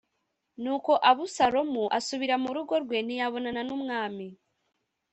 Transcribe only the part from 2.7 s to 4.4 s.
rwe, ntiyabonana n’umwami.